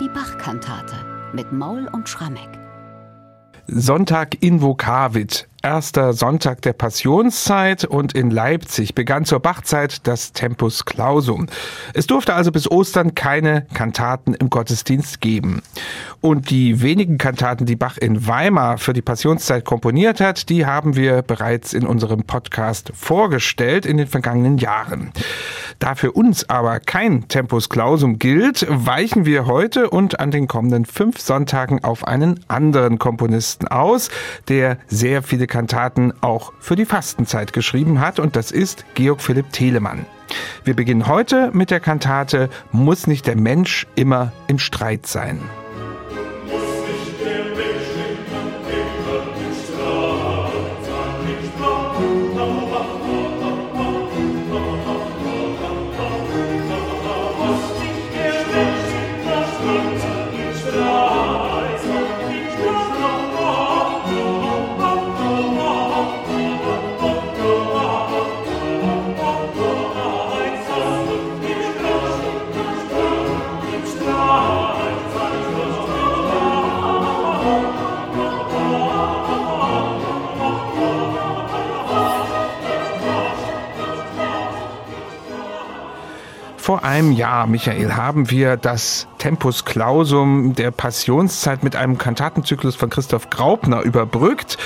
Die 0.00 0.08
Bachkantate 0.08 0.94
mit 1.32 1.50
Maul 1.50 1.88
und 1.90 2.08
Schrammeck. 2.08 2.56
Sonntag 3.66 4.40
in 4.40 4.62
Vokavit, 4.62 5.48
erster 5.62 6.12
Sonntag 6.12 6.62
der 6.62 6.72
Passionszeit 6.72 7.84
und 7.84 8.14
in 8.14 8.30
Leipzig 8.30 8.94
begann 8.94 9.24
zur 9.24 9.40
Bachzeit 9.40 10.06
das 10.06 10.32
Tempus 10.32 10.84
Clausum. 10.84 11.46
Es 11.94 12.06
durfte 12.06 12.34
also 12.34 12.52
bis 12.52 12.70
Ostern 12.70 13.14
keine 13.14 13.66
Kantaten 13.74 14.34
im 14.34 14.50
Gottesdienst 14.50 15.20
geben. 15.20 15.62
Und 16.20 16.50
die 16.50 16.82
wenigen 16.82 17.18
Kantaten, 17.18 17.66
die 17.66 17.76
Bach 17.76 17.96
in 17.96 18.26
Weimar 18.26 18.78
für 18.78 18.92
die 18.92 19.02
Passionszeit 19.02 19.64
komponiert 19.64 20.20
hat, 20.20 20.48
die 20.48 20.66
haben 20.66 20.96
wir 20.96 21.22
bereits 21.22 21.72
in 21.72 21.86
unserem 21.86 22.24
Podcast 22.24 22.92
vorgestellt 22.94 23.86
in 23.86 23.96
den 23.96 24.06
vergangenen 24.06 24.58
Jahren. 24.58 25.12
Da 25.78 25.94
für 25.94 26.12
uns 26.12 26.48
aber 26.48 26.80
kein 26.80 27.28
Tempus 27.28 27.68
Clausum 27.68 28.18
gilt, 28.18 28.66
weichen 28.68 29.26
wir 29.26 29.46
heute 29.46 29.90
und 29.90 30.18
an 30.18 30.30
den 30.30 30.48
kommenden 30.48 30.84
fünf 30.84 31.20
Sonntagen 31.20 31.84
auf 31.84 32.06
einen 32.06 32.40
anderen 32.48 32.98
Komponisten 32.98 33.68
aus, 33.68 34.10
der 34.48 34.78
sehr 34.88 35.22
viele 35.22 35.47
Kantaten 35.48 36.12
auch 36.20 36.52
für 36.60 36.76
die 36.76 36.84
Fastenzeit 36.84 37.52
geschrieben 37.52 38.00
hat 38.00 38.20
und 38.20 38.36
das 38.36 38.52
ist 38.52 38.84
Georg 38.94 39.20
Philipp 39.20 39.52
Telemann. 39.52 40.06
Wir 40.64 40.74
beginnen 40.74 41.08
heute 41.08 41.50
mit 41.52 41.70
der 41.70 41.80
Kantate 41.80 42.50
Muss 42.70 43.06
nicht 43.06 43.26
der 43.26 43.36
Mensch 43.36 43.86
immer 43.96 44.32
im 44.46 44.58
Streit 44.58 45.06
sein. 45.06 45.40
Vor 86.78 86.86
einem 86.86 87.10
Jahr, 87.10 87.48
Michael, 87.48 87.96
haben 87.96 88.30
wir 88.30 88.56
das 88.56 89.08
Tempus 89.18 89.64
Clausum 89.64 90.54
der 90.54 90.70
Passionszeit 90.70 91.64
mit 91.64 91.74
einem 91.74 91.98
Kantatenzyklus 91.98 92.76
von 92.76 92.88
Christoph 92.88 93.30
Graupner 93.30 93.82
überbrückt. 93.82 94.58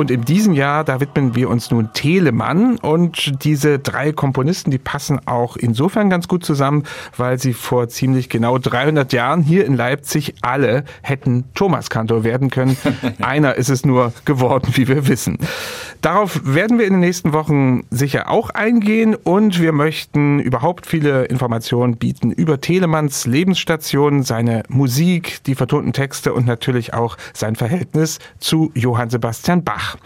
Und 0.00 0.10
in 0.10 0.22
diesem 0.22 0.54
Jahr, 0.54 0.82
da 0.82 0.98
widmen 0.98 1.34
wir 1.34 1.50
uns 1.50 1.70
nun 1.70 1.90
Telemann. 1.92 2.78
Und 2.78 3.44
diese 3.44 3.78
drei 3.78 4.12
Komponisten, 4.12 4.70
die 4.70 4.78
passen 4.78 5.20
auch 5.26 5.58
insofern 5.58 6.08
ganz 6.08 6.26
gut 6.26 6.42
zusammen, 6.42 6.84
weil 7.18 7.38
sie 7.38 7.52
vor 7.52 7.86
ziemlich 7.90 8.30
genau 8.30 8.56
300 8.56 9.12
Jahren 9.12 9.42
hier 9.42 9.66
in 9.66 9.76
Leipzig 9.76 10.36
alle 10.40 10.84
hätten 11.02 11.44
Thomaskantor 11.54 12.24
werden 12.24 12.48
können. 12.48 12.78
Einer 13.20 13.56
ist 13.56 13.68
es 13.68 13.84
nur 13.84 14.14
geworden, 14.24 14.68
wie 14.72 14.88
wir 14.88 15.06
wissen. 15.06 15.36
Darauf 16.00 16.40
werden 16.44 16.78
wir 16.78 16.86
in 16.86 16.94
den 16.94 17.00
nächsten 17.00 17.34
Wochen 17.34 17.82
sicher 17.90 18.30
auch 18.30 18.48
eingehen 18.48 19.14
und 19.14 19.60
wir 19.60 19.72
möchten 19.72 20.40
überhaupt 20.40 20.86
viele 20.86 21.26
Informationen 21.26 21.98
bieten 21.98 22.30
über 22.30 22.58
Telemanns 22.58 23.26
Lebensstation, 23.26 24.22
seine 24.22 24.62
Musik, 24.68 25.44
die 25.44 25.54
vertonten 25.54 25.92
Texte 25.92 26.32
und 26.32 26.46
natürlich 26.46 26.94
auch 26.94 27.18
sein 27.34 27.54
Verhältnis 27.54 28.18
zu 28.38 28.72
Johann 28.74 29.10
Sebastian 29.10 29.62
Bach. 29.62 29.89
nach. 29.90 29.96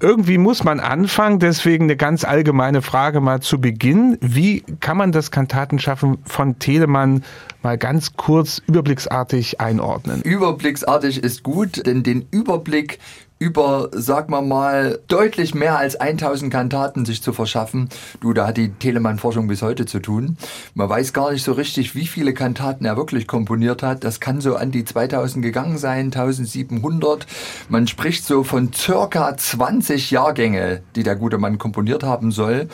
Irgendwie 0.00 0.38
muss 0.38 0.62
man 0.62 0.78
anfangen, 0.78 1.40
deswegen 1.40 1.84
eine 1.84 1.96
ganz 1.96 2.22
allgemeine 2.22 2.82
Frage 2.82 3.20
mal 3.20 3.40
zu 3.40 3.60
Beginn. 3.60 4.16
Wie 4.20 4.62
kann 4.78 4.96
man 4.96 5.10
das 5.10 5.32
Kantatenschaffen 5.32 6.18
von 6.24 6.60
Telemann 6.60 7.24
mal 7.64 7.78
ganz 7.78 8.12
kurz 8.16 8.62
überblicksartig 8.68 9.60
einordnen? 9.60 10.22
Überblicksartig 10.22 11.24
ist 11.24 11.42
gut, 11.42 11.84
denn 11.84 12.04
den 12.04 12.28
Überblick 12.30 13.00
über, 13.38 13.88
sag 13.92 14.28
mal 14.30 14.42
mal, 14.42 14.98
deutlich 15.06 15.54
mehr 15.54 15.78
als 15.78 15.96
1000 15.96 16.52
Kantaten 16.52 17.04
sich 17.04 17.22
zu 17.22 17.32
verschaffen. 17.32 17.88
Du, 18.20 18.32
da 18.32 18.48
hat 18.48 18.56
die 18.56 18.70
Telemann-Forschung 18.70 19.46
bis 19.46 19.62
heute 19.62 19.86
zu 19.86 20.00
tun. 20.00 20.36
Man 20.74 20.88
weiß 20.88 21.12
gar 21.12 21.32
nicht 21.32 21.44
so 21.44 21.52
richtig, 21.52 21.94
wie 21.94 22.06
viele 22.06 22.34
Kantaten 22.34 22.84
er 22.84 22.96
wirklich 22.96 23.26
komponiert 23.28 23.82
hat. 23.82 24.02
Das 24.02 24.18
kann 24.18 24.40
so 24.40 24.56
an 24.56 24.72
die 24.72 24.84
2000 24.84 25.44
gegangen 25.44 25.78
sein, 25.78 26.06
1700. 26.06 27.26
Man 27.68 27.86
spricht 27.86 28.24
so 28.24 28.42
von 28.42 28.72
circa 28.72 29.36
20 29.36 29.87
Jahrgänge, 29.96 30.82
die 30.96 31.02
der 31.02 31.16
gute 31.16 31.38
Mann 31.38 31.58
komponiert 31.58 32.02
haben 32.02 32.30
soll. 32.30 32.68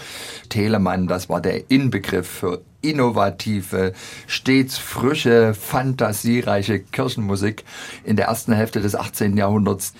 Telemann, 0.49 1.07
das 1.07 1.29
war 1.29 1.41
der 1.41 1.71
Inbegriff 1.71 2.29
für 2.29 2.63
innovative, 2.83 3.93
stets 4.27 4.77
frische, 4.79 5.55
fantasiereiche 5.55 6.81
Kirchenmusik 6.81 7.65
in 8.05 8.17
der 8.17 8.27
ersten 8.27 8.53
Hälfte 8.53 8.81
des 8.81 8.95
18. 8.95 9.37
Jahrhunderts. 9.37 9.95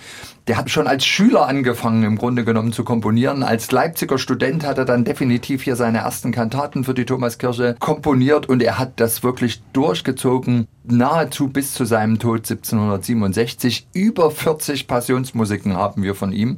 Der 0.47 0.57
hat 0.57 0.69
schon 0.69 0.85
als 0.85 1.03
Schüler 1.03 1.47
angefangen, 1.47 2.03
im 2.03 2.17
Grunde 2.17 2.45
genommen 2.45 2.71
zu 2.71 2.83
komponieren. 2.83 3.41
Als 3.41 3.71
Leipziger 3.71 4.19
Student 4.19 4.63
hat 4.63 4.77
er 4.77 4.85
dann 4.85 5.03
definitiv 5.03 5.63
hier 5.63 5.75
seine 5.75 5.99
ersten 5.99 6.31
Kantaten 6.31 6.83
für 6.83 6.93
die 6.93 7.05
Thomaskirche 7.05 7.75
komponiert 7.79 8.47
und 8.47 8.61
er 8.61 8.77
hat 8.77 8.99
das 8.99 9.23
wirklich 9.23 9.63
durchgezogen, 9.73 10.67
nahezu 10.83 11.47
bis 11.47 11.73
zu 11.73 11.85
seinem 11.85 12.19
Tod 12.19 12.49
1767. 12.49 13.87
Über 13.93 14.29
40 14.29 14.87
Passionsmusiken 14.87 15.75
haben 15.75 16.03
wir 16.03 16.13
von 16.13 16.31
ihm. 16.31 16.57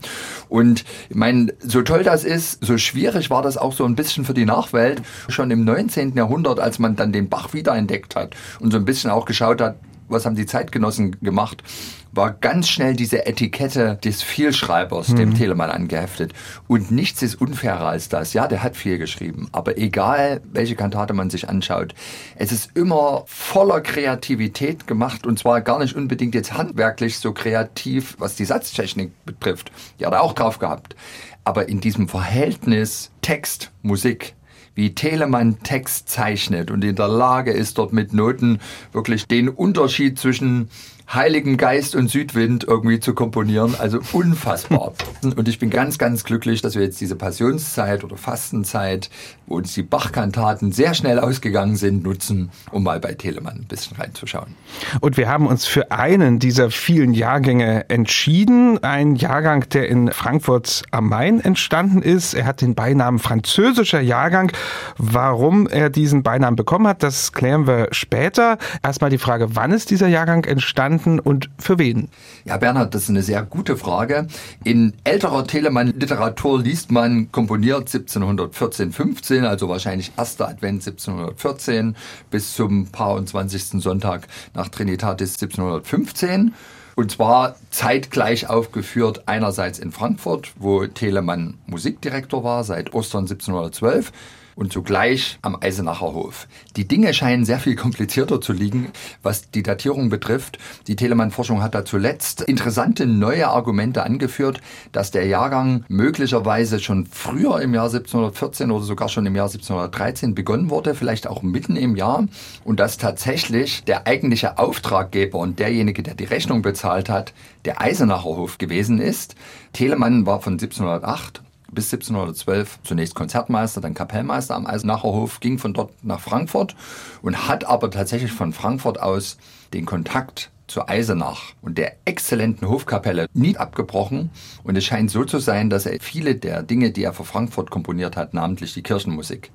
Und 0.50 0.84
ich 1.10 1.16
meine, 1.16 1.54
so 1.60 1.82
toll 1.82 2.04
das 2.04 2.26
ist, 2.26 2.64
so 2.66 2.78
schwierig 2.78 3.30
war 3.30 3.42
das 3.42 3.56
auch 3.56 3.72
so 3.72 3.86
ein 3.86 3.96
bisschen 3.96 4.26
für 4.26 4.34
die 4.34 4.46
Nachwelt. 4.46 5.02
Schon 5.30 5.50
im 5.50 5.64
19. 5.64 6.14
Jahrhundert, 6.16 6.60
als 6.60 6.78
man 6.78 6.98
dann 6.98 7.14
den 7.14 7.30
Bach 7.30 7.54
wiederentdeckt 7.54 8.18
hat 8.18 8.36
und 8.60 8.72
so 8.72 8.78
ein 8.78 8.86
bisschen 8.86 9.12
auch 9.12 9.24
geschaut 9.24 9.62
hat, 9.62 9.78
was 10.08 10.26
haben 10.26 10.36
die 10.36 10.46
Zeitgenossen 10.46 11.18
gemacht, 11.22 11.64
war 12.12 12.32
ganz 12.32 12.68
schnell 12.68 12.96
diese 12.96 13.26
Etikette 13.26 13.98
des 14.04 14.24
Vielschreibers, 14.24 15.10
mhm. 15.10 15.16
dem 15.16 15.36
Telemann 15.36 15.70
angeheftet. 15.70 16.34
Und 16.68 16.92
nichts 16.92 17.22
ist 17.22 17.36
unfairer 17.36 17.88
als 17.88 18.10
das. 18.10 18.34
Ja, 18.34 18.48
der 18.48 18.64
hat 18.64 18.76
viel 18.76 18.98
geschrieben, 18.98 19.48
aber 19.52 19.78
egal, 19.78 20.42
welche 20.52 20.76
Kantate 20.76 21.14
man 21.14 21.30
sich 21.30 21.48
anschaut, 21.48 21.94
es 22.36 22.52
ist 22.52 22.72
immer 22.76 23.24
voller 23.28 23.82
Kreativität 23.82 24.88
gemacht 24.88 25.26
und 25.26 25.40
zwar 25.40 25.62
gar 25.62 25.80
nicht 25.80 25.96
unbedingt 25.96 26.36
jetzt 26.36 26.54
handwerklich 26.54 27.20
so 27.20 27.34
kreativ, 27.34 28.16
was 28.20 28.36
die 28.36 28.46
Satztechnik 28.46 29.12
betrifft. 29.26 29.72
Die 30.00 30.06
hat 30.06 30.14
er 30.14 30.22
auch 30.22 30.34
drauf 30.34 30.60
gehabt. 30.60 30.96
Aber 31.44 31.70
in 31.70 31.80
diesem 31.80 32.10
Verhältnis 32.10 33.12
Text, 33.22 33.72
Musik, 33.82 34.36
wie 34.78 34.94
Telemann 34.94 35.58
Text 35.64 36.08
zeichnet. 36.08 36.70
Und 36.70 36.84
in 36.84 36.96
der 36.96 37.08
Lage 37.08 37.52
ist, 37.52 37.80
dort 37.80 37.94
mit 37.94 38.14
Noten 38.14 38.60
wirklich 38.94 39.26
den 39.26 39.50
Unterschied 39.50 40.20
zwischen 40.20 40.70
Heiligen 41.14 41.56
Geist 41.56 41.96
und 41.96 42.10
Südwind 42.10 42.66
irgendwie 42.66 43.00
zu 43.00 43.14
komponieren. 43.14 43.76
Also 43.80 44.00
unfassbar. 44.12 44.92
Und 45.24 45.48
ich 45.48 45.58
bin 45.58 45.70
ganz, 45.70 45.98
ganz 45.98 46.26
glücklich, 46.26 46.62
dass 46.62 46.76
wir 46.76 46.82
jetzt 46.82 47.00
diese 47.00 47.16
Passionszeit 47.16 48.04
oder 48.04 48.18
Fastenzeit, 48.18 49.10
wo 49.46 49.56
uns 49.56 49.74
die 49.74 49.84
Bachkantaten 49.84 50.74
sehr 50.74 50.94
schnell 50.94 51.20
ausgegangen 51.20 51.78
sind, 51.78 52.04
nutzen, 52.04 52.52
um 52.72 52.84
mal 52.84 53.00
bei 53.00 53.14
Telemann 53.14 53.56
ein 53.56 53.68
bisschen 53.68 53.96
reinzuschauen. 53.96 54.56
Und 55.00 55.16
wir 55.16 55.30
haben 55.30 55.48
uns 55.48 55.66
für 55.66 55.92
einen 55.92 56.40
dieser 56.40 56.72
vielen 56.72 57.14
Jahrgänge 57.14 57.90
entschieden. 57.90 58.84
Ein 58.84 59.16
Jahrgang, 59.16 59.70
der 59.70 59.88
in 59.88 60.12
Frankfurt 60.12 60.84
am 60.92 61.08
Main 61.08 61.40
entstanden 61.40 62.02
ist. 62.02 62.34
Er 62.34 62.46
hat 62.46 62.60
den 62.60 62.76
Beinamen 62.76 63.20
französischer 63.20 64.02
Jahrgang. 64.02 64.52
Warum 64.98 65.68
er 65.68 65.90
diesen 65.90 66.22
Beinamen 66.22 66.58
bekommen 66.58 66.86
hat, 66.86 67.02
das 67.02 67.32
klären 67.32 67.66
wir 67.66 67.88
später. 67.92 68.58
Erstmal 68.84 69.10
die 69.10 69.18
Frage, 69.18 69.56
wann 69.56 69.72
ist 69.72 69.90
dieser 69.90 70.10
Jahrgang 70.10 70.44
entstanden? 70.44 70.97
Entstanden 70.98 71.20
und 71.20 71.50
für 71.60 71.78
wen? 71.78 72.10
Ja, 72.46 72.58
Bernhard, 72.58 72.94
das 72.94 73.04
ist 73.04 73.10
eine 73.10 73.24
sehr 73.24 73.44
gute 73.44 73.78
Frage. 73.78 74.28
In 74.64 74.94
älterer 75.04 75.46
Telemann-Literatur 75.46 76.62
liest 76.62 76.92
man 76.92 77.32
komponiert 77.32 77.94
1714, 77.94 78.92
15, 78.92 79.46
also 79.46 79.70
wahrscheinlich 79.70 80.12
erster 80.18 80.48
Advent 80.48 80.86
1714 80.88 81.96
bis 82.30 82.54
zum 82.54 82.88
Paar 82.88 83.16
und 83.16 83.30
20. 83.30 83.82
Sonntag 83.82 84.28
nach 84.54 84.70
Trinitatis 84.70 85.42
1715. 85.42 86.54
Und 86.96 87.12
zwar 87.12 87.56
zeitgleich 87.70 88.50
aufgeführt, 88.50 89.24
einerseits 89.28 89.78
in 89.78 89.92
Frankfurt, 89.92 90.54
wo 90.58 90.88
Telemann 90.88 91.54
Musikdirektor 91.68 92.44
war, 92.44 92.64
seit 92.64 92.96
Ostern 92.96 93.26
1712 93.26 94.12
und 94.58 94.74
zugleich 94.74 95.38
am 95.44 95.56
Eisenacher 95.62 96.14
Hof. 96.14 96.48
Die 96.76 96.88
Dinge 96.88 97.14
scheinen 97.14 97.46
sehr 97.46 97.60
viel 97.60 97.76
komplizierter 97.76 98.42
zu 98.42 98.54
liegen, 98.54 98.92
was 99.22 99.52
die 99.52 99.64
Datierung 99.64 100.10
betrifft. 100.10 100.58
Die 100.88 100.96
Telemann-Forschung 100.96 101.62
hat 101.62 101.76
da 101.76 101.86
zuletzt 101.86 102.42
interessante 102.42 103.06
neue 103.06 103.48
Argumente 103.48 104.04
angeführt, 104.04 104.60
dass 104.92 105.12
der 105.12 105.28
Jahrgang 105.28 105.86
möglicherweise 105.88 106.80
schon 106.80 107.06
früher 107.06 107.62
im 107.62 107.74
Jahr 107.76 107.86
1714 107.86 108.72
oder 108.72 108.84
sogar 108.84 109.10
schon 109.10 109.28
im 109.28 109.36
Jahr 109.36 109.46
1713 109.46 110.34
begonnen 110.34 110.72
wurde, 110.72 110.96
vielleicht 110.96 111.28
auch 111.28 111.44
mitten 111.44 111.76
im 111.76 111.96
Jahr 111.96 112.26
und 112.64 112.80
dass 112.80 112.98
tatsächlich 112.98 113.84
der 113.84 114.08
eigentliche 114.08 114.58
Auftraggeber 114.58 115.38
und 115.38 115.60
derjenige, 115.60 116.02
der 116.02 116.16
die 116.16 116.26
Rechnung 116.26 116.64
bezahlt 116.64 117.10
hat, 117.10 117.34
der 117.66 117.80
Eisenacher 117.80 118.24
Hof 118.24 118.58
gewesen 118.58 119.00
ist. 119.00 119.36
Telemann 119.74 120.26
war 120.26 120.42
von 120.42 120.54
1708 120.54 121.44
bis 121.72 121.94
1712 121.94 122.80
zunächst 122.84 123.16
Konzertmeister, 123.16 123.82
dann 123.82 123.94
Kapellmeister 123.94 124.56
am 124.56 124.68
Eisenacher 124.68 125.04
Hof, 125.04 125.40
ging 125.40 125.60
von 125.60 125.74
dort 125.74 125.92
nach 126.04 126.20
Frankfurt 126.20 126.76
und 127.22 127.48
hat 127.48 127.66
aber 127.66 127.92
tatsächlich 127.92 128.32
von 128.32 128.54
Frankfurt 128.54 129.00
aus 129.00 129.38
den 129.74 129.86
Kontakt 129.86 130.52
zu 130.68 130.88
Eisenach 130.88 131.54
und 131.62 131.78
der 131.78 131.96
exzellenten 132.06 132.68
Hofkapelle 132.68 133.28
nie 133.34 133.58
abgebrochen. 133.58 134.32
Und 134.64 134.76
es 134.76 134.86
scheint 134.86 135.10
so 135.10 135.24
zu 135.24 135.40
sein, 135.40 135.70
dass 135.70 135.86
er 135.86 136.00
viele 136.02 136.36
der 136.36 136.64
Dinge, 136.64 136.92
die 136.92 137.04
er 137.04 137.14
für 137.14 137.24
Frankfurt 137.24 137.72
komponiert 137.72 138.18
hat, 138.18 138.34
namentlich 138.34 138.74
die 138.74 138.84
Kirchenmusik, 138.84 139.52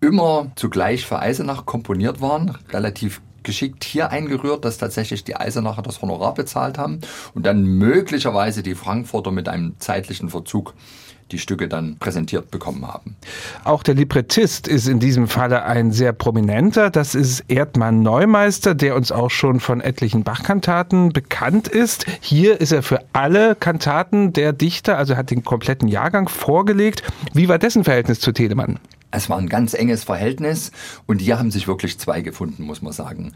immer 0.00 0.50
zugleich 0.56 1.06
für 1.06 1.20
Eisenach 1.20 1.64
komponiert 1.64 2.20
waren, 2.20 2.56
relativ 2.70 3.20
geschickt 3.42 3.84
hier 3.84 4.10
eingerührt, 4.10 4.64
dass 4.64 4.78
tatsächlich 4.78 5.24
die 5.24 5.36
Eisenacher 5.36 5.82
das 5.82 6.02
Honorar 6.02 6.34
bezahlt 6.34 6.76
haben 6.76 7.00
und 7.34 7.46
dann 7.46 7.64
möglicherweise 7.64 8.62
die 8.62 8.74
Frankfurter 8.74 9.30
mit 9.30 9.48
einem 9.48 9.74
zeitlichen 9.78 10.28
Verzug 10.28 10.74
die 11.30 11.38
Stücke 11.38 11.68
dann 11.68 11.96
präsentiert 11.98 12.50
bekommen 12.50 12.86
haben. 12.86 13.16
Auch 13.64 13.82
der 13.82 13.94
Librettist 13.94 14.68
ist 14.68 14.88
in 14.88 14.98
diesem 14.98 15.28
Falle 15.28 15.64
ein 15.64 15.92
sehr 15.92 16.12
prominenter. 16.12 16.90
Das 16.90 17.14
ist 17.14 17.44
Erdmann 17.48 18.02
Neumeister, 18.02 18.74
der 18.74 18.96
uns 18.96 19.12
auch 19.12 19.30
schon 19.30 19.60
von 19.60 19.80
etlichen 19.80 20.24
Bachkantaten 20.24 21.12
bekannt 21.12 21.68
ist. 21.68 22.06
Hier 22.20 22.60
ist 22.60 22.72
er 22.72 22.82
für 22.82 23.00
alle 23.12 23.54
Kantaten 23.54 24.32
der 24.32 24.52
Dichter, 24.52 24.96
also 24.96 25.16
hat 25.16 25.30
den 25.30 25.44
kompletten 25.44 25.88
Jahrgang 25.88 26.28
vorgelegt. 26.28 27.02
Wie 27.32 27.48
war 27.48 27.58
dessen 27.58 27.84
Verhältnis 27.84 28.20
zu 28.20 28.32
Telemann? 28.32 28.78
Es 29.10 29.30
war 29.30 29.38
ein 29.38 29.48
ganz 29.48 29.74
enges 29.74 30.04
Verhältnis 30.04 30.70
und 31.06 31.20
hier 31.20 31.38
haben 31.38 31.50
sich 31.50 31.66
wirklich 31.66 31.98
zwei 31.98 32.20
gefunden, 32.20 32.64
muss 32.64 32.82
man 32.82 32.92
sagen. 32.92 33.32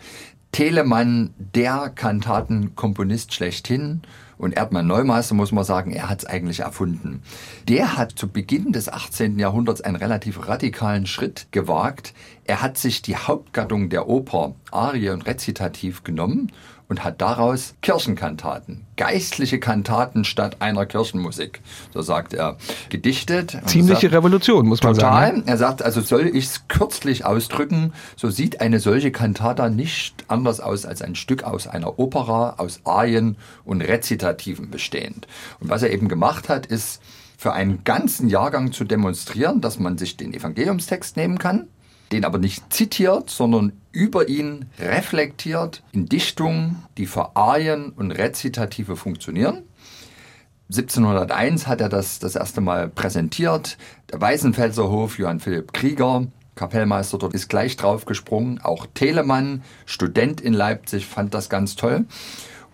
Telemann, 0.53 1.33
der 1.39 1.91
Kantatenkomponist 1.95 3.33
schlechthin 3.33 4.03
und 4.37 4.55
Erdmann 4.55 4.87
Neumeister, 4.87 5.35
muss 5.35 5.51
man 5.51 5.65
sagen, 5.65 5.93
er 5.93 6.11
hat 6.11 6.19
es 6.19 6.27
eigentlich 6.27 6.61
erfunden. 6.61 7.23
Der 7.69 7.97
hat 7.97 8.13
zu 8.13 8.29
Beginn 8.29 8.73
des 8.73 8.91
18. 8.91 9.39
Jahrhunderts 9.39 9.81
einen 9.81 9.97
relativ 9.97 10.47
radikalen 10.47 11.07
Schritt 11.07 11.47
gewagt. 11.53 12.13
Er 12.45 12.61
hat 12.61 12.77
sich 12.77 13.01
die 13.01 13.17
Hauptgattung 13.17 13.89
der 13.89 14.09
Oper, 14.09 14.55
Arie 14.71 15.09
und 15.09 15.27
Rezitativ, 15.27 16.05
genommen 16.05 16.53
und 16.93 17.05
hat 17.05 17.23
daraus 17.23 17.75
Kirchenkantaten, 17.81 18.85
geistliche 18.99 19.59
Kantaten 19.59 20.27
statt 20.27 20.59
einer 20.59 20.85
Kirchenmusik, 20.85 21.63
so 21.95 22.03
sagt 22.03 22.35
er, 22.35 22.59
gedichtet. 22.91 23.57
Ziemliche 23.65 24.03
sagt, 24.03 24.13
Revolution, 24.13 24.69
muss 24.69 24.83
man 24.83 24.93
total. 24.93 25.29
sagen. 25.29 25.39
Ne? 25.39 25.45
Er 25.47 25.57
sagt, 25.57 25.83
also 25.83 26.03
soll 26.03 26.27
ich 26.27 26.45
es 26.45 26.69
kürzlich 26.69 27.25
ausdrücken, 27.25 27.95
so 28.15 28.29
sieht 28.29 28.61
eine 28.61 28.79
solche 28.79 29.11
Kantata 29.11 29.71
nicht 29.71 30.27
anders 30.29 30.61
aus 30.61 30.85
als 30.85 31.01
ein 31.01 31.15
Stück 31.15 31.45
aus 31.45 31.67
einer 31.67 31.99
Opera, 31.99 32.57
aus 32.59 32.83
Arien 32.85 33.39
und 33.65 33.81
Rezitativen 33.81 34.71
bestehend. 34.71 35.27
Und 35.61 35.71
was 35.71 35.83
er 35.83 35.93
eben 35.93 36.09
gemacht 36.09 36.51
hat, 36.51 36.67
ist, 36.67 37.01
für 37.39 37.55
einen 37.55 37.85
ganzen 37.85 38.29
Jahrgang 38.29 38.71
zu 38.71 38.85
demonstrieren, 38.85 39.63
dass 39.63 39.79
man 39.79 39.97
sich 39.97 40.19
den 40.19 40.35
Evangeliumstext 40.35 41.17
nehmen 41.17 41.39
kann, 41.39 41.69
den 42.13 42.25
aber 42.25 42.39
nicht 42.39 42.73
zitiert, 42.73 43.31
sondern 43.31 43.73
über 43.91 44.29
ihn 44.29 44.67
reflektiert 44.79 45.83
in 45.93 46.07
Dichtungen, 46.07 46.83
die 46.99 47.07
für 47.07 47.37
Arien 47.37 47.91
und 47.91 48.13
Rezitative 48.13 48.97
funktionieren. 48.97 49.63
1701 50.71 51.67
hat 51.67 51.81
er 51.81 51.89
das 51.89 52.19
das 52.19 52.35
erste 52.35 52.61
Mal 52.61 52.89
präsentiert. 52.89 53.77
Der 54.11 54.21
Weißenfelser 54.21 54.89
Hof, 54.89 55.19
Johann 55.19 55.41
Philipp 55.41 55.73
Krieger, 55.73 56.27
Kapellmeister 56.55 57.19
dort, 57.19 57.35
ist 57.35 57.49
gleich 57.49 57.77
drauf 57.77 58.07
gesprungen. 58.07 58.61
Auch 58.63 58.87
Telemann, 58.95 59.63
Student 59.85 60.41
in 60.41 60.55
Leipzig, 60.55 61.07
fand 61.07 61.35
das 61.35 61.51
ganz 61.51 61.77
toll. 61.77 62.07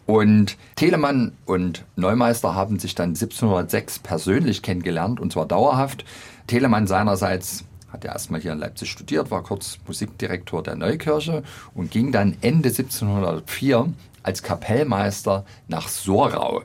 Und 0.06 0.56
Telemann 0.76 1.32
und 1.44 1.84
Neumeister 1.96 2.54
haben 2.54 2.78
sich 2.78 2.94
dann 2.94 3.10
1706 3.10 3.98
persönlich 3.98 4.62
kennengelernt 4.62 5.20
und 5.20 5.32
zwar 5.32 5.46
dauerhaft. 5.46 6.04
Telemann 6.46 6.86
seinerseits 6.86 7.64
hat 7.92 8.04
er 8.04 8.12
erstmal 8.12 8.40
hier 8.40 8.52
in 8.52 8.58
Leipzig 8.58 8.90
studiert, 8.90 9.30
war 9.30 9.42
kurz 9.42 9.78
Musikdirektor 9.86 10.62
der 10.62 10.76
Neukirche 10.76 11.42
und 11.74 11.90
ging 11.90 12.12
dann 12.12 12.36
Ende 12.40 12.68
1704 12.68 13.92
als 14.22 14.42
Kapellmeister 14.42 15.44
nach 15.68 15.88
Sorau. 15.88 16.62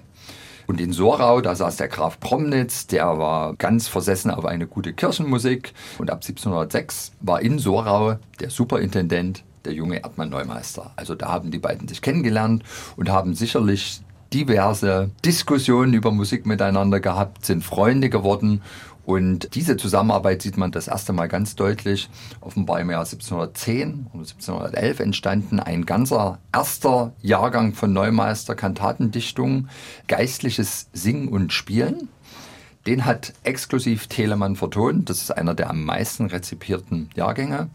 Und 0.65 0.79
in 0.79 0.93
Sorau, 0.93 1.41
da 1.41 1.55
saß 1.55 1.77
der 1.77 1.87
Graf 1.87 2.19
Promnitz, 2.19 2.87
der 2.87 3.17
war 3.17 3.53
ganz 3.55 3.87
versessen 3.87 4.31
auf 4.31 4.45
eine 4.45 4.65
gute 4.65 4.93
Kirchenmusik. 4.93 5.73
Und 5.97 6.09
ab 6.09 6.21
1706 6.23 7.11
war 7.19 7.41
in 7.41 7.59
Sorau 7.59 8.17
der 8.39 8.49
Superintendent 8.49 9.43
der 9.65 9.73
junge 9.73 9.97
Erdmann 9.97 10.29
Neumeister. 10.29 10.91
Also 10.95 11.15
da 11.15 11.29
haben 11.29 11.51
die 11.51 11.59
beiden 11.59 11.87
sich 11.87 12.01
kennengelernt 12.01 12.63
und 12.95 13.09
haben 13.09 13.33
sicherlich 13.33 14.01
diverse 14.33 15.11
Diskussionen 15.23 15.93
über 15.93 16.11
Musik 16.11 16.45
miteinander 16.45 16.99
gehabt, 16.99 17.45
sind 17.45 17.63
Freunde 17.63 18.09
geworden 18.09 18.61
und 19.05 19.53
diese 19.55 19.75
Zusammenarbeit 19.75 20.41
sieht 20.41 20.57
man 20.57 20.71
das 20.71 20.87
erste 20.87 21.11
Mal 21.11 21.27
ganz 21.27 21.55
deutlich. 21.55 22.09
Offenbar 22.39 22.79
im 22.79 22.89
Jahr 22.89 23.01
1710 23.01 24.07
oder 24.13 24.19
1711 24.19 24.99
entstanden 25.01 25.59
ein 25.59 25.85
ganzer 25.85 26.39
erster 26.53 27.13
Jahrgang 27.21 27.73
von 27.73 27.91
Neumeister 27.91 28.55
Kantatendichtung, 28.55 29.67
geistliches 30.07 30.87
Singen 30.93 31.27
und 31.27 31.51
Spielen. 31.51 32.07
Den 32.87 33.05
hat 33.05 33.33
exklusiv 33.43 34.07
Telemann 34.07 34.55
vertont. 34.55 35.09
Das 35.09 35.21
ist 35.21 35.31
einer 35.31 35.53
der 35.53 35.69
am 35.69 35.83
meisten 35.83 36.27
rezipierten 36.27 37.09
Jahrgänge. 37.15 37.69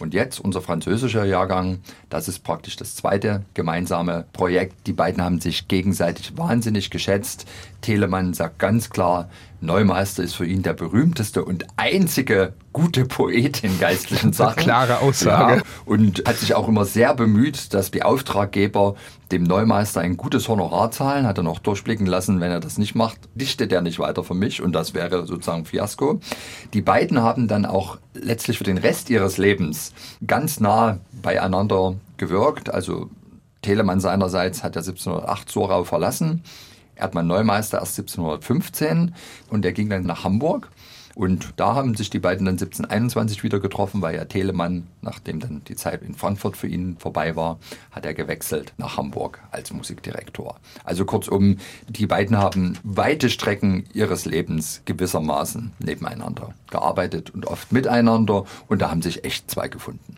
Und 0.00 0.14
jetzt 0.14 0.40
unser 0.40 0.62
französischer 0.62 1.24
Jahrgang, 1.24 1.80
das 2.08 2.28
ist 2.28 2.40
praktisch 2.40 2.76
das 2.76 2.94
zweite 2.94 3.44
gemeinsame 3.54 4.24
Projekt. 4.32 4.86
Die 4.86 4.92
beiden 4.92 5.22
haben 5.22 5.40
sich 5.40 5.68
gegenseitig 5.68 6.36
wahnsinnig 6.36 6.90
geschätzt. 6.90 7.46
Telemann 7.80 8.34
sagt 8.34 8.58
ganz 8.58 8.90
klar, 8.90 9.28
Neumeister 9.62 10.22
ist 10.22 10.34
für 10.34 10.46
ihn 10.46 10.62
der 10.62 10.72
berühmteste 10.72 11.44
und 11.44 11.66
einzige 11.76 12.54
gute 12.72 13.04
Poet 13.04 13.62
in 13.62 13.78
geistlichen 13.78 14.32
Sachen. 14.34 14.62
Klare 14.62 15.00
Aussage. 15.00 15.56
Ja, 15.56 15.62
und 15.84 16.22
hat 16.26 16.36
sich 16.36 16.54
auch 16.54 16.66
immer 16.68 16.84
sehr 16.84 17.14
bemüht, 17.14 17.74
dass 17.74 17.90
die 17.90 18.02
Auftraggeber 18.02 18.94
dem 19.32 19.42
Neumeister 19.42 20.00
ein 20.00 20.16
gutes 20.16 20.48
Honorar 20.48 20.90
zahlen. 20.90 21.26
Hat 21.26 21.38
er 21.38 21.44
noch 21.44 21.58
durchblicken 21.58 22.06
lassen, 22.06 22.40
wenn 22.40 22.50
er 22.50 22.60
das 22.60 22.78
nicht 22.78 22.94
macht, 22.94 23.18
dichtet 23.34 23.72
er 23.72 23.82
nicht 23.82 23.98
weiter 23.98 24.24
für 24.24 24.34
mich 24.34 24.62
und 24.62 24.72
das 24.72 24.94
wäre 24.94 25.26
sozusagen 25.26 25.66
Fiasko. 25.66 26.20
Die 26.72 26.82
beiden 26.82 27.20
haben 27.20 27.46
dann 27.46 27.66
auch 27.66 27.98
letztlich 28.14 28.58
für 28.58 28.64
den 28.64 28.78
Rest 28.78 29.10
ihres 29.10 29.36
Lebens 29.36 29.89
ganz 30.26 30.60
nah 30.60 30.98
beieinander 31.22 31.94
gewirkt. 32.16 32.72
Also 32.72 33.10
Telemann 33.62 34.00
seinerseits 34.00 34.62
hat 34.62 34.76
er 34.76 34.82
1708 34.82 35.50
Sorau 35.50 35.84
verlassen 35.84 36.42
Erdmann 37.00 37.26
Neumeister 37.26 37.78
erst 37.78 37.98
1715 37.98 39.14
und 39.48 39.62
der 39.62 39.72
ging 39.72 39.88
dann 39.88 40.04
nach 40.04 40.24
Hamburg. 40.24 40.68
Und 41.14 41.54
da 41.56 41.74
haben 41.74 41.94
sich 41.94 42.10
die 42.10 42.18
beiden 42.18 42.46
dann 42.46 42.54
1721 42.54 43.42
wieder 43.42 43.60
getroffen, 43.60 44.00
weil 44.02 44.16
ja 44.16 44.24
Telemann, 44.24 44.86
nachdem 45.02 45.40
dann 45.40 45.62
die 45.66 45.76
Zeit 45.76 46.02
in 46.02 46.14
Frankfurt 46.14 46.56
für 46.56 46.68
ihn 46.68 46.96
vorbei 46.98 47.36
war, 47.36 47.58
hat 47.90 48.06
er 48.06 48.14
gewechselt 48.14 48.72
nach 48.78 48.96
Hamburg 48.96 49.40
als 49.50 49.72
Musikdirektor. 49.72 50.56
Also 50.84 51.04
kurzum, 51.04 51.56
die 51.88 52.06
beiden 52.06 52.36
haben 52.38 52.78
weite 52.82 53.28
Strecken 53.28 53.84
ihres 53.92 54.24
Lebens 54.24 54.82
gewissermaßen 54.84 55.72
nebeneinander 55.78 56.54
gearbeitet 56.70 57.30
und 57.30 57.46
oft 57.46 57.72
miteinander 57.72 58.44
und 58.68 58.80
da 58.80 58.90
haben 58.90 59.02
sich 59.02 59.24
echt 59.24 59.50
zwei 59.50 59.68
gefunden. 59.68 60.16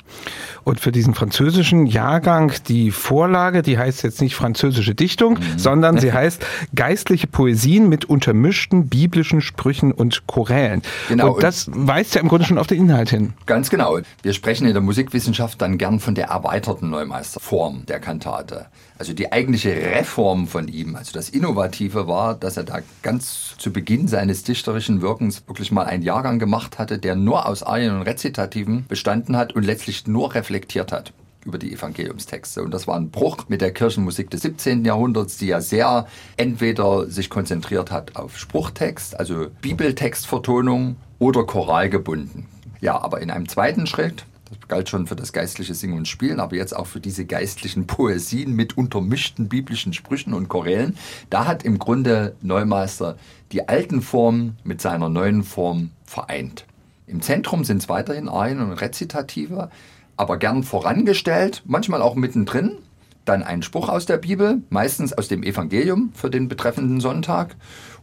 Und 0.65 0.81
für 0.81 0.93
diesen 0.93 1.15
französischen 1.15 1.87
Jahrgang 1.87 2.53
die 2.69 2.91
Vorlage, 2.91 3.63
die 3.63 3.79
heißt 3.79 4.03
jetzt 4.03 4.21
nicht 4.21 4.35
französische 4.35 4.95
Dichtung, 4.95 5.35
mhm. 5.35 5.59
sondern 5.59 5.99
sie 5.99 6.13
heißt 6.13 6.45
geistliche 6.75 7.27
Poesien 7.27 7.89
mit 7.89 8.05
untermischten 8.05 8.89
biblischen 8.89 9.41
Sprüchen 9.41 9.93
und 9.93 10.27
Chorälen. 10.27 10.82
Genau. 11.09 11.35
Und 11.35 11.43
das 11.43 11.69
weist 11.73 12.15
ja 12.15 12.21
im 12.21 12.29
Grunde 12.29 12.47
schon 12.47 12.59
auf 12.59 12.67
den 12.67 12.79
Inhalt 12.79 13.11
hin. 13.11 13.35
Ganz 13.47 13.71
genau. 13.71 13.99
Wir 14.23 14.33
sprechen 14.33 14.67
in 14.67 14.73
der 14.73 14.83
Musikwissenschaft 14.83 15.61
dann 15.61 15.79
gern 15.79 16.01
von 16.01 16.15
der 16.15 16.27
erweiterten 16.27 16.91
Neumeisterform 16.91 17.87
der 17.87 18.01
Kantate. 18.01 18.67
Also 18.99 19.15
die 19.15 19.33
eigentliche 19.33 19.71
Reform 19.71 20.47
von 20.47 20.69
ihm, 20.69 20.95
also 20.95 21.13
das 21.13 21.29
Innovative 21.29 22.07
war, 22.07 22.35
dass 22.35 22.57
er 22.57 22.65
da 22.65 22.79
ganz 23.03 23.57
zu 23.59 23.73
Beginn 23.73 24.07
seines 24.07 24.45
dichterischen 24.45 25.03
Wirkens 25.03 25.43
wirklich 25.47 25.73
mal 25.73 25.87
einen 25.87 26.03
Jahrgang 26.03 26.39
gemacht 26.39 26.79
hatte, 26.79 26.99
der 26.99 27.17
nur 27.17 27.47
aus 27.47 27.63
Arien 27.63 27.97
und 27.97 28.03
Rezitativen 28.03 28.87
bestanden 28.87 29.37
hat 29.37 29.55
und 29.55 29.65
letztlich 29.65 30.07
nur 30.07 30.35
reflektiert 30.35 30.93
hat 30.93 31.13
über 31.45 31.59
die 31.59 31.73
Evangeliumstexte. 31.73 32.63
Und 32.63 32.73
das 32.73 32.87
war 32.87 32.97
ein 32.97 33.11
Bruch 33.11 33.49
mit 33.49 33.61
der 33.61 33.73
Kirchenmusik 33.73 34.31
des 34.31 34.43
17. 34.43 34.85
Jahrhunderts, 34.85 35.37
die 35.37 35.47
ja 35.47 35.61
sehr 35.61 36.07
entweder 36.37 37.09
sich 37.09 37.31
konzentriert 37.31 37.91
hat 37.91 38.17
auf 38.17 38.39
Spruchtext, 38.39 39.19
also 39.19 39.49
Bibeltextvertonung 39.61 40.97
oder 41.19 41.45
Choral 41.45 41.91
gebunden. 41.91 42.47
Ja, 42.81 43.01
aber 43.01 43.21
in 43.21 43.31
einem 43.31 43.49
zweiten 43.49 43.87
Schritt, 43.87 44.25
das 44.51 44.69
galt 44.69 44.89
schon 44.89 45.07
für 45.07 45.17
das 45.17 45.33
geistliche 45.33 45.75
Singen 45.75 45.99
und 45.99 46.09
Spielen, 46.09 46.41
aber 46.41 46.57
jetzt 46.57 46.75
auch 46.75 46.87
für 46.87 47.01
diese 47.01 47.25
geistlichen 47.25 47.87
Poesien 47.87 48.55
mit 48.55 48.77
untermischten 48.77 49.49
biblischen 49.49 49.93
Sprüchen 49.93 50.35
und 50.35 50.49
Chorälen, 50.49 50.97
da 51.31 51.47
hat 51.47 51.63
im 51.63 51.79
Grunde 51.79 52.35
Neumeister 52.43 53.17
die 53.53 53.69
alten 53.69 54.03
Formen 54.03 54.59
mit 54.65 54.81
seiner 54.81 55.09
neuen 55.09 55.43
Form 55.43 55.91
vereint. 56.05 56.67
Im 57.07 57.21
Zentrum 57.21 57.65
sind 57.65 57.79
es 57.79 57.89
weiterhin 57.89 58.29
Arien 58.29 58.61
und 58.61 58.73
Rezitative, 58.73 59.71
aber 60.17 60.37
gern 60.37 60.63
vorangestellt, 60.63 61.63
manchmal 61.67 62.03
auch 62.03 62.15
mittendrin. 62.15 62.79
Dann 63.25 63.43
ein 63.43 63.63
Spruch 63.63 63.89
aus 63.89 64.07
der 64.07 64.17
Bibel, 64.17 64.63
meistens 64.69 65.13
aus 65.13 65.29
dem 65.29 65.43
Evangelium 65.43 66.11
für 66.15 66.31
den 66.31 66.49
betreffenden 66.49 67.01
Sonntag. 67.01 67.55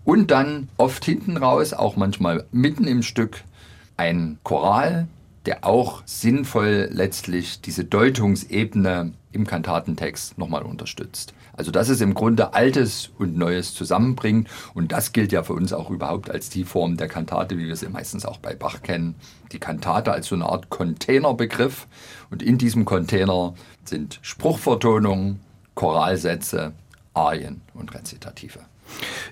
Und 0.06 0.32
dann 0.32 0.70
oft 0.78 1.04
hinten 1.04 1.38
raus, 1.38 1.74
auch 1.74 1.96
manchmal 1.98 2.46
mitten 2.52 2.86
im 2.86 3.04
Stück, 3.04 3.44
ein 3.98 4.40
Choral, 4.44 5.08
der 5.46 5.66
auch 5.66 6.04
sinnvoll 6.06 6.90
letztlich 6.92 7.62
diese 7.62 7.84
Deutungsebene 7.84 9.14
im 9.32 9.46
Kantatentext 9.46 10.38
nochmal 10.38 10.64
unterstützt. 10.64 11.34
Also 11.60 11.72
dass 11.72 11.90
es 11.90 12.00
im 12.00 12.14
Grunde 12.14 12.54
Altes 12.54 13.12
und 13.18 13.38
Neues 13.38 13.74
zusammenbringt 13.74 14.48
und 14.74 14.94
das 14.94 15.12
gilt 15.12 15.34
ja 15.34 15.44
für 15.44 15.52
uns 15.52 15.74
auch 15.74 15.90
überhaupt 15.90 16.32
als 16.32 16.50
die 16.50 16.64
Form 16.64 16.96
der 16.96 17.10
Kantate, 17.10 17.58
wie 17.58 17.68
wir 17.68 17.76
sie 17.76 17.90
meistens 17.90 18.26
auch 18.26 18.38
bei 18.38 18.56
Bach 18.56 18.82
kennen. 18.82 19.16
Die 19.52 19.60
Kantate 19.60 20.14
als 20.14 20.28
so 20.28 20.36
eine 20.36 20.46
Art 20.46 20.70
Containerbegriff 20.70 21.88
und 22.30 22.42
in 22.42 22.58
diesem 22.58 22.86
Container 22.86 23.56
sind 23.84 24.20
Spruchvertonungen, 24.22 25.42
Choralsätze, 25.76 26.72
Arien 27.14 27.60
und 27.74 27.94
Rezitative. 27.94 28.62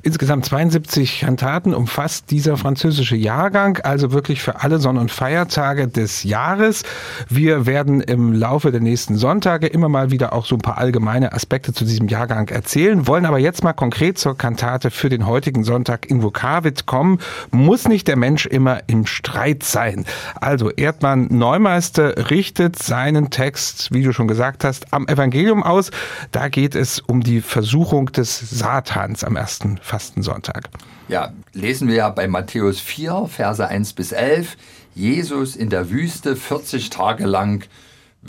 Insgesamt 0.04 0.46
72 0.46 1.22
Kantaten 1.22 1.74
umfasst 1.74 2.32
dieser 2.32 2.58
französische 2.58 3.16
Jahrgang, 3.16 3.80
also 3.84 4.12
wirklich 4.12 4.42
für 4.42 4.62
alle 4.62 4.80
Sonn- 4.80 4.98
und 4.98 5.12
Feiertage 5.12 5.88
des 5.88 6.24
Jahres. 6.24 6.84
Wir 7.30 7.66
werden 7.66 8.02
im 8.02 8.34
Laufe 8.34 8.72
der 8.72 8.82
nächsten 8.82 9.18
Sonntage 9.18 9.68
immer 9.68 9.90
mal 9.90 10.12
wieder 10.12 10.34
auch 10.34 10.46
so 10.46 10.56
ein 10.56 10.62
paar 10.62 10.78
allgemeine 10.78 11.34
Aspekte 11.34 11.74
zu 11.74 11.86
diesem 11.86 12.08
Jahrgang 12.08 12.48
erzählen, 12.50 13.08
wollen 13.08 13.26
aber 13.26 13.40
jetzt 13.40 13.64
mal 13.64 13.74
konkret 13.74 14.18
zur 14.18 14.38
Kantate 14.38 14.92
für 14.92 15.10
den 15.10 15.26
heutigen 15.26 15.64
Sonntag 15.64 16.10
in 16.10 16.24
Vokavit 16.24 16.86
kommen. 16.86 17.20
Muss 17.52 17.88
nicht 17.88 18.08
der 18.08 18.18
Mensch 18.18 18.46
immer 18.46 18.82
im 18.88 19.06
Streit 19.06 19.64
sein? 19.64 20.06
Also 20.36 20.70
Erdmann 20.72 21.28
Neumeister 21.30 22.30
richtet 22.30 22.82
seinen 22.82 23.30
Text, 23.30 23.92
wie 23.92 24.04
du 24.04 24.14
schon 24.14 24.28
gesagt 24.28 24.64
hast, 24.64 24.94
am 24.94 25.08
Evangelium 25.08 25.64
aus. 25.64 25.92
Da 26.32 26.50
geht 26.50 26.76
es 26.76 27.00
um 27.00 27.22
die 27.22 27.42
Versuchung 27.42 28.12
des 28.12 28.40
Satans 28.40 29.24
am 29.24 29.36
ersten 29.48 29.80
Fastensonntag. 29.82 30.68
Ja, 31.08 31.32
lesen 31.54 31.88
wir 31.88 31.96
ja 31.96 32.10
bei 32.10 32.28
Matthäus 32.28 32.82
4, 32.82 33.30
Verse 33.30 33.66
1 33.66 33.94
bis 33.94 34.12
11. 34.12 34.58
Jesus 34.94 35.56
in 35.56 35.70
der 35.70 35.90
Wüste 35.90 36.36
40 36.36 36.90
Tage 36.90 37.26
lang 37.26 37.66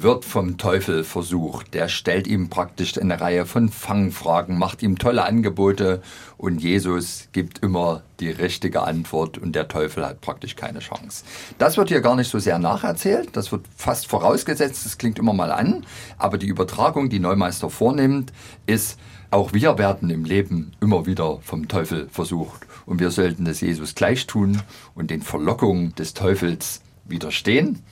wird 0.03 0.25
vom 0.25 0.59
Teufel 0.59 1.05
versucht. 1.05 1.75
Der 1.75 1.89
stellt 1.89 2.27
ihm 2.27 2.49
praktisch 2.49 2.99
eine 2.99 3.21
Reihe 3.21 3.47
von 3.47 3.69
Fangfragen, 3.69 4.59
macht 4.59 4.83
ihm 4.83 4.99
tolle 4.99 5.25
Angebote 5.25 6.03
und 6.37 6.63
Jesus 6.63 7.29
gibt 7.33 7.59
immer 7.61 8.03
die 8.21 8.31
richtige 8.31 8.83
Antwort 8.83 9.39
und 9.39 9.55
der 9.55 9.69
Teufel 9.69 10.07
hat 10.07 10.21
praktisch 10.21 10.57
keine 10.57 10.81
Chance. 10.81 11.25
Das 11.59 11.77
wird 11.77 11.89
hier 11.89 12.01
gar 12.01 12.17
nicht 12.17 12.31
so 12.31 12.39
sehr 12.39 12.59
nacherzählt, 12.59 13.31
das 13.37 13.53
wird 13.53 13.67
fast 13.77 14.07
vorausgesetzt, 14.07 14.85
das 14.85 14.99
klingt 14.99 15.19
immer 15.19 15.33
mal 15.33 15.51
an, 15.51 15.85
aber 16.17 16.39
die 16.39 16.47
Übertragung, 16.47 17.09
die 17.11 17.21
Neumeister 17.21 17.71
vornimmt, 17.71 18.33
ist, 18.67 18.99
auch 19.31 19.53
wir 19.53 19.77
werden 19.79 20.11
im 20.11 20.25
Leben 20.25 20.73
immer 20.81 21.07
wieder 21.07 21.39
vom 21.43 21.69
Teufel 21.69 22.09
versucht. 22.11 22.67
Und 22.87 23.01
wir 23.01 23.11
sollten 23.11 23.47
es 23.47 23.61
Jesus 23.61 23.95
gleich 23.95 24.27
tun 24.27 24.63
und 24.95 25.11
den 25.11 25.21
Verlockungen 25.21 25.95
des 25.97 26.15
Teufels 26.15 26.81
widerstehen. 27.05 27.83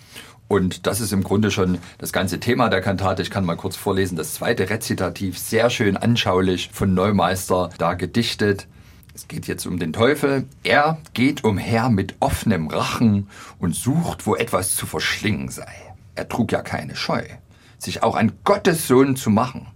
Und 0.48 0.86
das 0.86 1.00
ist 1.00 1.12
im 1.12 1.24
Grunde 1.24 1.50
schon 1.50 1.78
das 1.98 2.12
ganze 2.12 2.38
Thema 2.38 2.68
der 2.68 2.80
Kantate. 2.80 3.22
Ich 3.22 3.30
kann 3.30 3.44
mal 3.44 3.56
kurz 3.56 3.76
vorlesen. 3.76 4.16
Das 4.16 4.34
zweite 4.34 4.70
Rezitativ, 4.70 5.38
sehr 5.38 5.70
schön 5.70 5.96
anschaulich 5.96 6.70
von 6.72 6.94
Neumeister 6.94 7.70
da 7.78 7.94
gedichtet. 7.94 8.68
Es 9.14 9.28
geht 9.28 9.46
jetzt 9.46 9.66
um 9.66 9.78
den 9.78 9.92
Teufel. 9.92 10.44
Er 10.62 10.98
geht 11.14 11.42
umher 11.42 11.88
mit 11.88 12.14
offenem 12.20 12.68
Rachen 12.68 13.28
und 13.58 13.74
sucht, 13.74 14.26
wo 14.26 14.36
etwas 14.36 14.76
zu 14.76 14.86
verschlingen 14.86 15.48
sei. 15.48 15.72
Er 16.14 16.28
trug 16.28 16.52
ja 16.52 16.62
keine 16.62 16.94
Scheu, 16.94 17.22
sich 17.78 18.02
auch 18.02 18.14
ein 18.14 18.32
Gottessohn 18.44 19.16
zu 19.16 19.30
machen. 19.30 19.66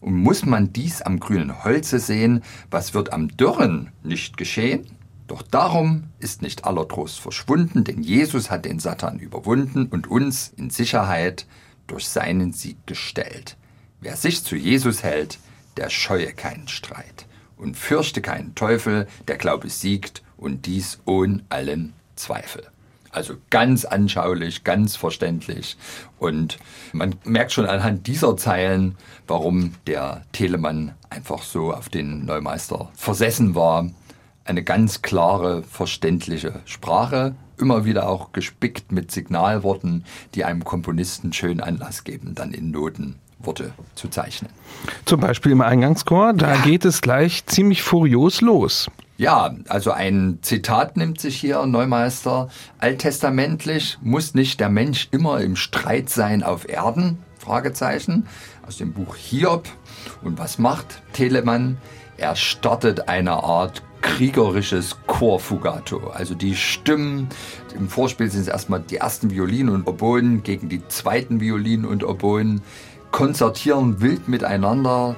Und 0.00 0.14
muss 0.14 0.46
man 0.46 0.72
dies 0.72 1.02
am 1.02 1.20
grünen 1.20 1.62
Holze 1.62 1.98
sehen, 1.98 2.42
was 2.70 2.94
wird 2.94 3.12
am 3.12 3.28
Dürren 3.36 3.90
nicht 4.02 4.38
geschehen? 4.38 4.86
Doch 5.30 5.42
darum 5.42 6.08
ist 6.18 6.42
nicht 6.42 6.64
aller 6.64 6.88
Trost 6.88 7.20
verschwunden, 7.20 7.84
denn 7.84 8.02
Jesus 8.02 8.50
hat 8.50 8.64
den 8.64 8.80
Satan 8.80 9.20
überwunden 9.20 9.86
und 9.86 10.10
uns 10.10 10.52
in 10.56 10.70
Sicherheit 10.70 11.46
durch 11.86 12.08
seinen 12.08 12.52
Sieg 12.52 12.84
gestellt. 12.84 13.56
Wer 14.00 14.16
sich 14.16 14.42
zu 14.42 14.56
Jesus 14.56 15.04
hält, 15.04 15.38
der 15.76 15.88
scheue 15.88 16.32
keinen 16.32 16.66
Streit 16.66 17.26
und 17.56 17.76
fürchte 17.76 18.20
keinen 18.20 18.56
Teufel, 18.56 19.06
der 19.28 19.36
Glaube 19.36 19.70
siegt 19.70 20.24
und 20.36 20.66
dies 20.66 20.98
ohne 21.04 21.44
allen 21.48 21.92
Zweifel. 22.16 22.64
Also 23.12 23.34
ganz 23.50 23.84
anschaulich, 23.84 24.64
ganz 24.64 24.96
verständlich. 24.96 25.76
Und 26.18 26.58
man 26.92 27.14
merkt 27.22 27.52
schon 27.52 27.66
anhand 27.66 28.08
dieser 28.08 28.36
Zeilen, 28.36 28.96
warum 29.28 29.74
der 29.86 30.22
Telemann 30.32 30.96
einfach 31.08 31.44
so 31.44 31.72
auf 31.72 31.88
den 31.88 32.24
Neumeister 32.24 32.90
versessen 32.96 33.54
war. 33.54 33.88
Eine 34.50 34.64
ganz 34.64 35.00
klare, 35.00 35.62
verständliche 35.62 36.58
Sprache, 36.64 37.36
immer 37.56 37.84
wieder 37.84 38.08
auch 38.08 38.32
gespickt 38.32 38.90
mit 38.90 39.12
Signalworten, 39.12 40.02
die 40.34 40.42
einem 40.42 40.64
Komponisten 40.64 41.32
schön 41.32 41.60
Anlass 41.60 42.02
geben, 42.02 42.34
dann 42.34 42.52
in 42.52 42.72
Noten 42.72 43.20
Worte 43.38 43.72
zu 43.94 44.08
zeichnen. 44.08 44.50
Zum 45.04 45.20
Beispiel 45.20 45.52
im 45.52 45.60
Eingangschor, 45.60 46.32
da 46.32 46.54
ja. 46.54 46.62
geht 46.62 46.84
es 46.84 47.00
gleich 47.00 47.46
ziemlich 47.46 47.84
furios 47.84 48.40
los. 48.40 48.90
Ja, 49.18 49.54
also 49.68 49.92
ein 49.92 50.40
Zitat 50.42 50.96
nimmt 50.96 51.20
sich 51.20 51.36
hier 51.36 51.64
Neumeister. 51.64 52.48
Alttestamentlich 52.78 53.98
muss 54.02 54.34
nicht 54.34 54.58
der 54.58 54.68
Mensch 54.68 55.06
immer 55.12 55.40
im 55.42 55.54
Streit 55.54 56.10
sein 56.10 56.42
auf 56.42 56.68
Erden? 56.68 57.18
Fragezeichen. 57.38 58.26
Aus 58.66 58.78
dem 58.78 58.94
Buch 58.94 59.14
Hiob. 59.14 59.68
Und 60.24 60.40
was 60.40 60.58
macht 60.58 61.02
Telemann? 61.12 61.78
Er 62.16 62.34
startet 62.34 63.08
eine 63.08 63.44
Art 63.44 63.82
kriegerisches 64.00 64.96
Chorfugato. 65.06 66.08
Also 66.10 66.34
die 66.34 66.54
Stimmen, 66.54 67.28
im 67.74 67.88
Vorspiel 67.88 68.30
sind 68.30 68.42
es 68.42 68.48
erstmal 68.48 68.80
die 68.80 68.96
ersten 68.96 69.30
Violinen 69.30 69.74
und 69.74 69.86
Oboen 69.86 70.42
gegen 70.42 70.68
die 70.68 70.86
zweiten 70.88 71.40
Violinen 71.40 71.86
und 71.86 72.04
Oboen, 72.04 72.62
konzertieren 73.10 74.00
wild 74.00 74.28
miteinander, 74.28 75.16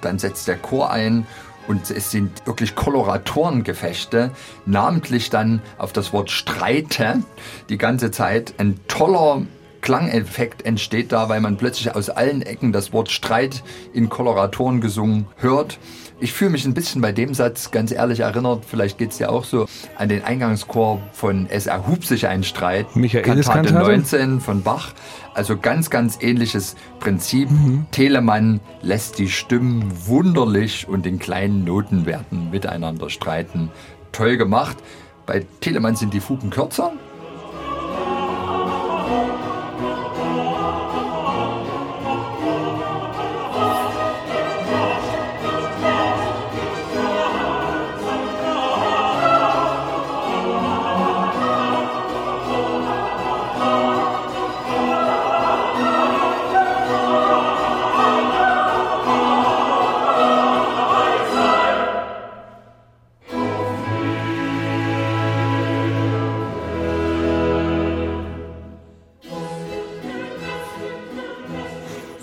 dann 0.00 0.18
setzt 0.18 0.48
der 0.48 0.56
Chor 0.56 0.90
ein 0.90 1.26
und 1.66 1.90
es 1.90 2.10
sind 2.10 2.46
wirklich 2.46 2.74
Koloratorengefechte, 2.74 4.30
namentlich 4.66 5.30
dann 5.30 5.62
auf 5.78 5.92
das 5.92 6.12
Wort 6.12 6.30
Streite 6.30 7.22
die 7.68 7.78
ganze 7.78 8.10
Zeit. 8.10 8.54
Ein 8.58 8.78
toller 8.88 9.42
Klangeffekt 9.84 10.64
entsteht 10.64 11.12
da, 11.12 11.28
weil 11.28 11.42
man 11.42 11.58
plötzlich 11.58 11.94
aus 11.94 12.08
allen 12.08 12.40
Ecken 12.40 12.72
das 12.72 12.94
Wort 12.94 13.10
Streit 13.10 13.62
in 13.92 14.08
Koloratoren 14.08 14.80
gesungen 14.80 15.26
hört. 15.36 15.78
Ich 16.20 16.32
fühle 16.32 16.52
mich 16.52 16.64
ein 16.64 16.72
bisschen 16.72 17.02
bei 17.02 17.12
dem 17.12 17.34
Satz 17.34 17.70
ganz 17.70 17.92
ehrlich 17.92 18.20
erinnert, 18.20 18.64
vielleicht 18.66 18.96
geht 18.96 19.10
es 19.10 19.18
ja 19.18 19.28
auch 19.28 19.44
so, 19.44 19.66
an 19.96 20.08
den 20.08 20.24
Eingangschor 20.24 21.02
von 21.12 21.48
Es 21.50 21.66
erhub 21.66 22.06
sich 22.06 22.26
ein 22.26 22.44
Streit, 22.44 22.96
Michaelis 22.96 23.46
Kantate 23.46 23.74
19 23.74 24.40
von 24.40 24.62
Bach. 24.62 24.94
Also 25.34 25.58
ganz, 25.58 25.90
ganz 25.90 26.16
ähnliches 26.22 26.76
Prinzip. 26.98 27.50
Mhm. 27.50 27.84
Telemann 27.90 28.60
lässt 28.80 29.18
die 29.18 29.28
Stimmen 29.28 29.92
wunderlich 30.06 30.88
und 30.88 31.04
in 31.04 31.18
kleinen 31.18 31.64
Notenwerten 31.64 32.50
miteinander 32.50 33.10
streiten. 33.10 33.70
Toll 34.12 34.38
gemacht. 34.38 34.78
Bei 35.26 35.44
Telemann 35.60 35.94
sind 35.94 36.14
die 36.14 36.20
Fugen 36.20 36.48
kürzer, 36.48 36.92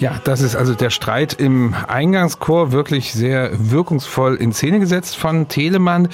Ja, 0.01 0.20
das 0.24 0.41
ist 0.41 0.55
also 0.55 0.74
der 0.74 0.89
Streit 0.89 1.34
im 1.34 1.75
Eingangschor 1.88 2.72
wirklich 2.72 3.13
sehr 3.13 3.51
wirkungsvoll 3.53 4.34
in 4.34 4.51
Szene 4.51 4.79
gesetzt 4.79 5.15
von 5.15 5.48
Telemann. 5.48 6.10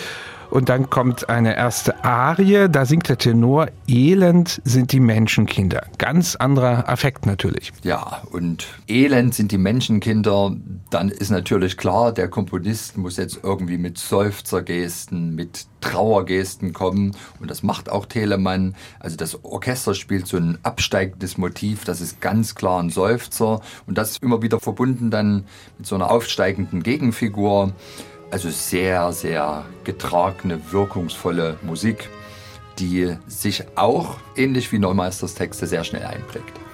Und 0.49 0.69
dann 0.69 0.89
kommt 0.89 1.29
eine 1.29 1.55
erste 1.55 2.03
Arie, 2.05 2.69
da 2.69 2.85
singt 2.85 3.09
der 3.09 3.17
Tenor, 3.17 3.67
Elend 3.87 4.61
sind 4.63 4.91
die 4.91 4.99
Menschenkinder. 4.99 5.85
Ganz 5.97 6.35
anderer 6.35 6.87
Affekt 6.87 7.25
natürlich. 7.25 7.73
Ja, 7.83 8.21
und 8.31 8.67
Elend 8.87 9.35
sind 9.35 9.51
die 9.51 9.57
Menschenkinder, 9.57 10.55
dann 10.89 11.09
ist 11.09 11.31
natürlich 11.31 11.77
klar, 11.77 12.13
der 12.13 12.29
Komponist 12.29 12.97
muss 12.97 13.17
jetzt 13.17 13.41
irgendwie 13.43 13.77
mit 13.77 13.97
Seufzergesten, 13.97 15.35
mit 15.35 15.67
Trauergesten 15.81 16.73
kommen 16.73 17.15
und 17.39 17.51
das 17.51 17.61
macht 17.61 17.89
auch 17.89 18.05
Telemann. 18.05 18.75
Also 18.99 19.15
das 19.17 19.43
Orchester 19.43 19.93
spielt 19.93 20.27
so 20.27 20.37
ein 20.37 20.57
absteigendes 20.63 21.37
Motiv, 21.37 21.83
das 21.83 22.01
ist 22.01 22.21
ganz 22.21 22.55
klar 22.55 22.81
ein 22.81 22.89
Seufzer 22.89 23.61
und 23.85 23.97
das 23.97 24.17
immer 24.17 24.41
wieder 24.41 24.59
verbunden 24.59 25.11
dann 25.11 25.45
mit 25.77 25.87
so 25.87 25.95
einer 25.95 26.09
aufsteigenden 26.09 26.83
Gegenfigur. 26.83 27.73
Also 28.29 28.50
sehr, 28.50 29.12
sehr 29.13 29.65
getragene, 29.86 30.60
wirkungsvolle 30.72 31.57
Musik, 31.62 32.10
die 32.77 33.15
sich 33.27 33.63
auch, 33.75 34.17
ähnlich 34.36 34.72
wie 34.72 34.79
Neumeisters 34.79 35.34
Texte, 35.34 35.65
sehr 35.65 35.84
schnell 35.84 36.03
einprägt. 36.03 36.66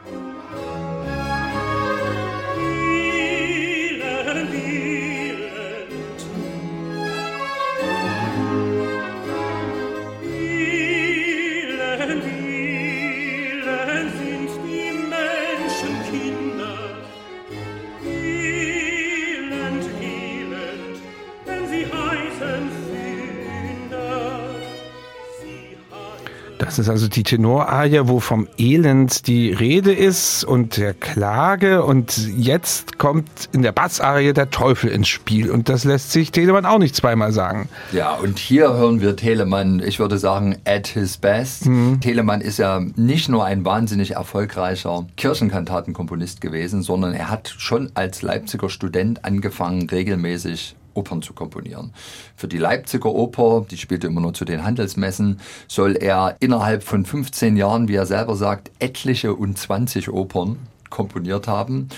Ist 26.84 26.90
also 26.90 27.08
die 27.08 27.24
Tenorarie, 27.24 28.02
wo 28.04 28.20
vom 28.20 28.48
Elend 28.58 29.28
die 29.28 29.52
Rede 29.52 29.94
ist 29.94 30.44
und 30.44 30.78
der 30.78 30.94
Klage. 30.94 31.84
Und 31.84 32.18
jetzt 32.38 32.98
kommt 32.98 33.50
in 33.54 33.62
der 33.62 33.72
Bassarie 33.72 34.34
der 34.34 34.50
Teufel 34.50 34.90
ins 34.92 35.08
Spiel. 35.08 35.50
Und 35.50 35.70
das 35.70 35.86
lässt 35.86 36.12
sich 36.12 36.32
Telemann 36.32 36.66
auch 36.66 36.80
nicht 36.80 36.96
zweimal 36.96 37.32
sagen. 37.32 37.70
Ja, 37.94 38.16
und 38.16 38.38
hier 38.38 38.74
hören 38.74 39.00
wir 39.00 39.16
Telemann, 39.16 39.82
ich 39.86 40.00
würde 40.00 40.18
sagen, 40.18 40.58
at 40.66 40.88
his 40.88 41.18
best. 41.18 41.68
Mhm. 41.68 42.02
Telemann 42.02 42.42
ist 42.42 42.60
ja 42.60 42.82
nicht 42.96 43.30
nur 43.30 43.46
ein 43.46 43.64
wahnsinnig 43.64 44.12
erfolgreicher 44.12 45.08
Kirchenkantatenkomponist 45.16 46.42
gewesen, 46.42 46.82
sondern 46.84 47.14
er 47.14 47.30
hat 47.30 47.54
schon 47.58 47.92
als 47.94 48.22
Leipziger 48.22 48.70
Student 48.70 49.24
angefangen, 49.24 49.90
regelmäßig 49.90 50.76
Opern 50.94 51.22
zu 51.22 51.34
komponieren. 51.34 51.94
Für 52.36 52.48
die 52.48 52.58
Leipziger 52.58 53.14
Oper, 53.14 53.66
die 53.70 53.78
spielte 53.78 54.08
immer 54.08 54.22
nur 54.22 54.34
zu 54.34 54.46
den 54.46 54.64
Handelsmessen, 54.64 55.40
soll 55.68 55.96
er 55.96 56.36
innerhalb 56.40 56.84
von 56.84 57.06
15 57.06 57.58
Jahren, 57.58 57.88
wie 57.88 57.96
er 57.96 58.06
selber 58.06 58.36
sagt, 58.36 58.72
etliche 58.80 59.34
und 59.34 59.58
20 59.58 60.10
Opern 60.10 60.58
komponiert 60.90 61.48
haben. 61.48 61.90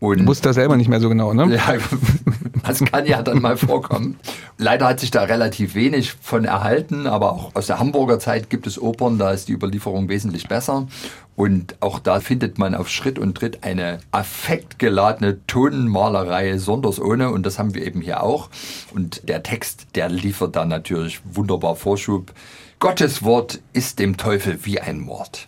Und 0.00 0.20
du 0.20 0.26
wusst 0.26 0.44
das 0.44 0.56
selber 0.56 0.76
nicht 0.76 0.88
mehr 0.88 1.00
so 1.00 1.08
genau, 1.08 1.32
ne? 1.32 1.54
Ja, 1.54 1.74
das 2.66 2.84
kann 2.84 3.06
ja 3.06 3.22
dann 3.22 3.40
mal 3.40 3.56
vorkommen. 3.56 4.18
Leider 4.58 4.88
hat 4.88 5.00
sich 5.00 5.10
da 5.10 5.22
relativ 5.22 5.74
wenig 5.74 6.12
von 6.20 6.44
erhalten, 6.44 7.06
aber 7.06 7.32
auch 7.32 7.54
aus 7.54 7.66
der 7.66 7.78
Hamburger 7.78 8.18
Zeit 8.18 8.50
gibt 8.50 8.66
es 8.66 8.80
Opern, 8.80 9.18
da 9.18 9.30
ist 9.30 9.48
die 9.48 9.52
Überlieferung 9.52 10.08
wesentlich 10.08 10.48
besser. 10.48 10.86
Und 11.34 11.76
auch 11.80 11.98
da 11.98 12.20
findet 12.20 12.58
man 12.58 12.74
auf 12.74 12.88
Schritt 12.88 13.18
und 13.18 13.34
Tritt 13.36 13.62
eine 13.62 13.98
affektgeladene 14.10 15.46
Tonenmalerei 15.46 16.56
sonders 16.56 16.98
ohne. 16.98 17.30
Und 17.30 17.44
das 17.44 17.58
haben 17.58 17.74
wir 17.74 17.86
eben 17.86 18.00
hier 18.00 18.22
auch. 18.22 18.48
Und 18.94 19.28
der 19.28 19.42
Text, 19.42 19.86
der 19.94 20.08
liefert 20.08 20.56
da 20.56 20.64
natürlich 20.64 21.20
wunderbar 21.24 21.76
Vorschub. 21.76 22.32
Gottes 22.78 23.22
Wort 23.22 23.60
ist 23.74 23.98
dem 23.98 24.16
Teufel 24.16 24.58
wie 24.64 24.80
ein 24.80 24.98
Mord. 25.00 25.46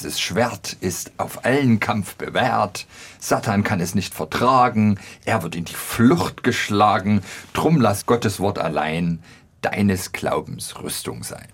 Dieses 0.00 0.18
Schwert 0.18 0.78
ist 0.80 1.12
auf 1.18 1.44
allen 1.44 1.78
Kampf 1.78 2.14
bewährt. 2.14 2.86
Satan 3.18 3.62
kann 3.62 3.80
es 3.80 3.94
nicht 3.94 4.14
vertragen. 4.14 4.98
Er 5.26 5.42
wird 5.42 5.54
in 5.54 5.66
die 5.66 5.74
Flucht 5.74 6.42
geschlagen. 6.42 7.20
Drum 7.52 7.82
lass 7.82 8.06
Gottes 8.06 8.40
Wort 8.40 8.58
allein 8.58 9.22
deines 9.60 10.12
Glaubens 10.12 10.80
Rüstung 10.82 11.22
sein. 11.22 11.48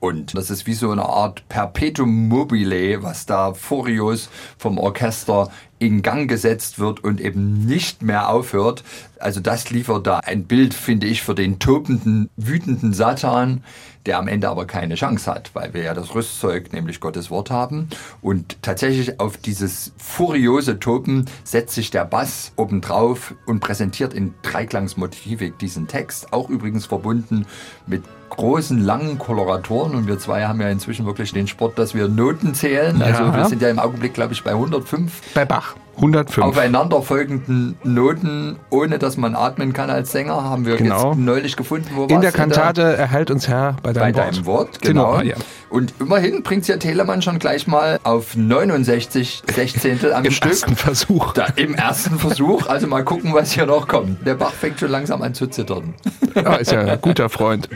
Und 0.00 0.36
das 0.36 0.50
ist 0.50 0.66
wie 0.66 0.74
so 0.74 0.90
eine 0.90 1.06
Art 1.06 1.48
Perpetuum 1.48 2.28
mobile, 2.28 3.02
was 3.02 3.24
da 3.24 3.54
furios 3.54 4.28
vom 4.58 4.76
Orchester 4.76 5.50
in 5.78 6.02
Gang 6.02 6.28
gesetzt 6.28 6.78
wird 6.78 7.02
und 7.02 7.20
eben 7.20 7.64
nicht 7.66 8.02
mehr 8.02 8.28
aufhört. 8.28 8.84
Also 9.18 9.40
das 9.40 9.70
liefert 9.70 10.06
da 10.06 10.18
ein 10.18 10.44
Bild, 10.44 10.74
finde 10.74 11.06
ich, 11.06 11.22
für 11.22 11.34
den 11.34 11.58
tobenden, 11.58 12.30
wütenden 12.36 12.92
Satan, 12.92 13.64
der 14.06 14.18
am 14.18 14.28
Ende 14.28 14.48
aber 14.48 14.66
keine 14.66 14.94
Chance 14.94 15.30
hat, 15.30 15.50
weil 15.54 15.74
wir 15.74 15.82
ja 15.82 15.94
das 15.94 16.14
Rüstzeug, 16.14 16.72
nämlich 16.72 17.00
Gottes 17.00 17.30
Wort 17.30 17.50
haben. 17.50 17.88
Und 18.22 18.62
tatsächlich 18.62 19.20
auf 19.20 19.36
dieses 19.36 19.92
furiose 19.98 20.78
Toben 20.78 21.26
setzt 21.44 21.74
sich 21.74 21.90
der 21.90 22.04
Bass 22.04 22.52
obendrauf 22.56 23.34
und 23.46 23.60
präsentiert 23.60 24.14
in 24.14 24.34
Dreiklangsmotivik 24.42 25.58
diesen 25.58 25.88
Text, 25.88 26.32
auch 26.32 26.48
übrigens 26.48 26.86
verbunden 26.86 27.46
mit 27.86 28.02
großen, 28.30 28.82
langen 28.82 29.18
Koloratoren 29.18 29.94
und 29.94 30.06
wir 30.06 30.18
zwei 30.18 30.46
haben 30.46 30.60
ja 30.60 30.68
inzwischen 30.68 31.06
wirklich 31.06 31.32
den 31.32 31.48
Sport, 31.48 31.78
dass 31.78 31.94
wir 31.94 32.08
Noten 32.08 32.54
zählen. 32.54 33.02
Also 33.02 33.24
ja. 33.24 33.36
wir 33.36 33.44
sind 33.46 33.62
ja 33.62 33.68
im 33.68 33.78
Augenblick, 33.78 34.14
glaube 34.14 34.32
ich, 34.32 34.44
bei 34.44 34.50
105. 34.52 35.34
Bei 35.34 35.44
Bach. 35.44 35.67
105. 35.98 36.38
Aufeinanderfolgenden 36.46 37.76
Noten, 37.82 38.56
ohne 38.70 38.98
dass 38.98 39.16
man 39.16 39.34
atmen 39.34 39.72
kann 39.72 39.90
als 39.90 40.12
Sänger, 40.12 40.44
haben 40.44 40.64
wir 40.64 40.76
genau. 40.76 41.10
jetzt 41.10 41.18
neulich 41.18 41.56
gefunden. 41.56 41.88
Wo 41.94 42.04
In 42.04 42.20
der 42.20 42.30
Kantate 42.30 42.82
da? 42.82 42.90
erhalt 42.90 43.30
uns 43.30 43.48
Herr 43.48 43.76
bei 43.82 43.92
deinem 43.92 44.14
bei 44.14 44.22
Wort. 44.22 44.36
Deinem 44.36 44.46
Wort 44.46 44.82
genau. 44.82 45.18
Tenor, 45.18 45.24
ja. 45.24 45.36
Und 45.70 45.94
immerhin 45.98 46.42
bringt 46.42 46.62
es 46.62 46.68
ja 46.68 46.76
Telemann 46.76 47.20
schon 47.20 47.38
gleich 47.40 47.66
mal 47.66 47.98
auf 48.04 48.36
69 48.36 49.42
Sechzehntel 49.52 50.12
am 50.12 50.24
Im 50.24 50.30
Stück. 50.30 50.52
Im 50.52 50.52
ersten 50.52 50.76
Versuch. 50.76 51.32
Da, 51.32 51.46
Im 51.56 51.74
ersten 51.74 52.18
Versuch. 52.18 52.68
Also 52.68 52.86
mal 52.86 53.04
gucken, 53.04 53.34
was 53.34 53.52
hier 53.52 53.66
noch 53.66 53.88
kommt. 53.88 54.24
Der 54.24 54.34
Bach 54.34 54.52
fängt 54.52 54.78
schon 54.78 54.90
langsam 54.90 55.20
an 55.22 55.34
zu 55.34 55.48
zittern. 55.48 55.94
Ja, 56.34 56.54
ist 56.54 56.70
ja 56.70 56.80
ein 56.80 57.00
guter 57.00 57.28
Freund. 57.28 57.68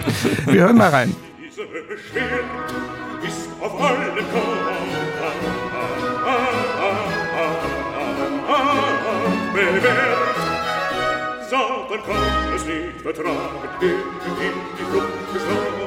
Wir 0.46 0.62
hören 0.62 0.76
mal 0.76 0.90
rein. 0.90 1.14
Diese 1.44 1.62
ist 3.26 3.48
auf 3.60 3.80
allen 3.80 4.14
bewährt. 4.14 4.41
man 11.92 12.02
kann 12.04 12.54
es 12.56 12.64
nicht 12.64 13.02
vertragen, 13.02 13.68
denn 13.80 13.90
in 13.90 14.54
die 14.78 14.84
Flucht 14.90 15.32
geschlagen. 15.34 15.82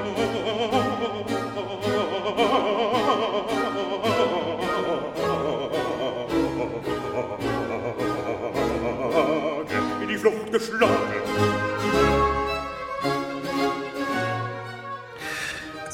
In 10.01 10.07
die 10.07 10.17
Flucht 10.17 10.51
geschlagen. 10.51 12.04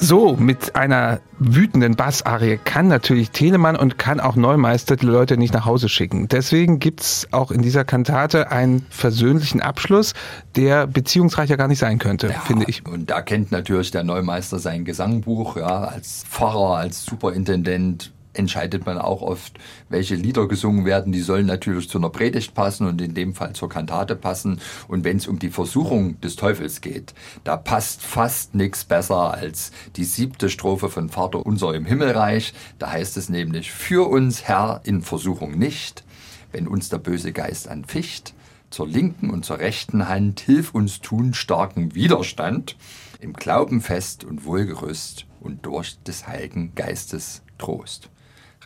So, 0.04 0.36
mit 0.36 0.76
einer 0.76 1.22
wütenden 1.38 1.96
Bassarie 1.96 2.58
kann 2.64 2.88
natürlich 2.88 3.30
Telemann 3.30 3.76
und 3.76 4.00
kann 4.00 4.20
auch 4.20 4.36
Neumeister 4.36 4.96
die 4.96 5.06
Leute 5.06 5.38
nicht 5.38 5.54
nach 5.54 5.66
Hause 5.66 5.90
schicken. 5.90 6.28
Deswegen 6.28 6.80
gibt's 6.80 7.28
auch 7.30 7.52
in 7.52 7.62
dieser 7.62 7.86
Kantate 7.86 8.50
einen 8.50 8.84
versöhnlichen 8.90 9.62
Abschluss, 9.62 10.16
der 10.56 10.88
beziehungsreicher 10.88 11.56
gar 11.56 11.68
nicht 11.68 11.78
sein 11.78 12.00
könnte, 12.00 12.30
ja, 12.30 12.40
finde 12.40 12.66
ich. 12.68 12.84
Und 12.84 13.12
da 13.12 13.22
kennt 13.22 13.52
natürlich 13.52 13.92
der 13.92 14.04
Neumeister 14.04 14.58
sein 14.58 14.86
Gesangbuch, 14.86 15.56
ja, 15.58 15.84
als 15.84 16.26
Pfarrer, 16.28 16.78
als 16.78 17.06
Superintendent, 17.06 18.12
entscheidet 18.34 18.86
man 18.86 18.98
auch 18.98 19.22
oft, 19.22 19.58
welche 19.90 20.16
Lieder 20.16 20.48
gesungen 20.48 20.86
werden. 20.86 21.12
Die 21.12 21.22
sollen 21.22 21.46
natürlich 21.46 21.90
zu 21.90 21.98
einer 21.98 22.10
Predigt 22.10 22.54
passen 22.54 22.88
und 22.88 23.02
in 23.02 23.14
dem 23.14 23.36
Fall 23.36 23.54
zur 23.54 23.70
Kantate 23.70 24.16
passen. 24.16 24.60
Und 24.88 25.04
wenn 25.04 25.18
es 25.18 25.28
um 25.28 25.40
die 25.40 25.50
Versuchung 25.50 26.20
des 26.22 26.36
Teufels 26.36 26.82
geht, 26.82 27.14
da 27.44 27.58
passt 27.58 28.02
fast 28.02 28.56
nichts 28.56 28.84
besser 28.86 29.34
als 29.34 29.72
die 29.96 30.06
siebte 30.06 30.50
Strophe 30.50 30.90
von 30.90 31.10
Vater 31.10 31.46
unser 31.46 31.74
im 31.74 31.86
Himmelreich. 31.86 32.54
Da 32.80 32.92
heißt 32.92 33.18
es 33.18 33.30
nämlich, 33.30 33.72
für 33.72 34.10
uns 34.10 34.44
Herr 34.44 34.82
in 34.84 35.02
Versuchung 35.02 35.58
nicht, 35.58 36.04
wenn 36.52 36.68
uns 36.68 36.90
der 36.90 37.00
böse 37.00 37.34
Geist 37.34 37.68
anficht. 37.68 38.34
Zur 38.70 38.88
linken 38.88 39.30
und 39.32 39.44
zur 39.44 39.60
rechten 39.60 40.08
Hand 40.08 40.40
hilf 40.40 40.74
uns 40.74 41.02
tun 41.02 41.34
starken 41.34 41.94
Widerstand, 41.94 42.78
im 43.20 43.34
Glauben 43.34 43.82
fest 43.82 44.24
und 44.24 44.46
wohlgerüst 44.46 45.26
und 45.42 45.66
durch 45.66 46.02
des 46.04 46.26
Heiligen 46.26 46.74
Geistes 46.74 47.42
Trost 47.58 48.10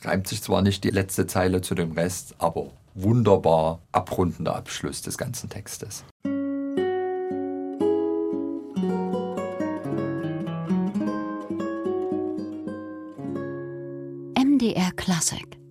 reimt 0.08 0.28
sich 0.28 0.42
zwar 0.42 0.62
nicht 0.62 0.84
die 0.84 0.90
letzte 0.90 1.28
Zeile 1.28 1.62
zu 1.62 1.76
dem 1.76 1.92
Rest, 1.92 2.36
aber 2.38 2.72
wunderbar 2.94 3.82
abrundender 3.92 4.56
Abschluss 4.56 5.02
des 5.02 5.18
ganzen 5.18 5.50
Textes. 5.50 6.04
MDR 14.38 14.92
Classic 14.96 15.65